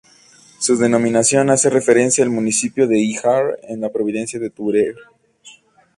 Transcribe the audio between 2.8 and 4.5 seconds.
de Híjar, en la provincia de